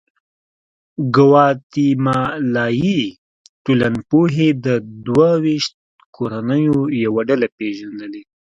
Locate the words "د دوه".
4.65-5.29